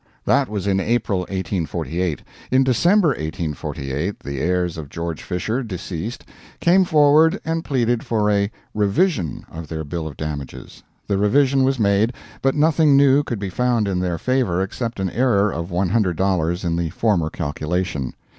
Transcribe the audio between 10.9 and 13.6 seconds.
The revision was made, but nothing new could be